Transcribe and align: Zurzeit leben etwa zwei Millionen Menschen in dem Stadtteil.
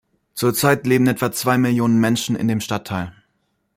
Zurzeit 0.33 0.87
leben 0.87 1.05
etwa 1.05 1.31
zwei 1.31 1.59
Millionen 1.59 1.99
Menschen 1.99 2.35
in 2.35 2.47
dem 2.47 2.59
Stadtteil. 2.59 3.13